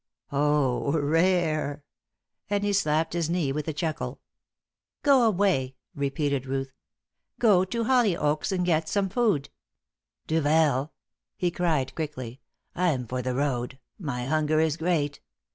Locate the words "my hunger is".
13.99-14.75